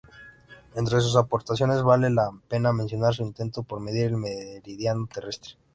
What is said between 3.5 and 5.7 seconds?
por medir el meridiano terrestre.